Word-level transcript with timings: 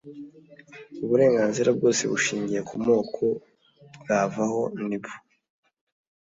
uburenganzira 1.03 1.69
bwose 1.77 2.01
bushingiye 2.11 2.61
ku 2.69 2.75
moko 2.85 3.23
bwavaho 4.01 4.61
ni 4.87 4.97
bo 5.01 5.11